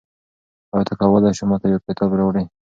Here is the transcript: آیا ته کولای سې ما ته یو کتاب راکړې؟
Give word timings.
آیا 0.73 0.85
ته 0.87 0.93
کولای 0.99 1.33
سې 1.37 1.43
ما 1.49 1.57
ته 1.61 1.65
یو 1.73 1.85
کتاب 1.87 2.09
راکړې؟ 2.19 2.43